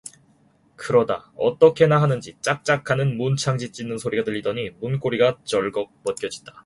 그러다 0.77 1.31
어떻게나 1.37 2.01
하는지 2.01 2.35
짝짝 2.41 2.89
하는 2.89 3.17
문창지 3.17 3.71
찢는 3.71 3.99
소리가 3.99 4.23
들리더니 4.23 4.71
문고리가 4.79 5.37
절걱 5.43 6.01
벗겨진다. 6.03 6.59